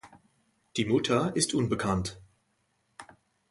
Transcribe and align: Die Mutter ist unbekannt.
Die 0.77 0.85
Mutter 0.85 1.35
ist 1.35 1.53
unbekannt. 1.53 2.19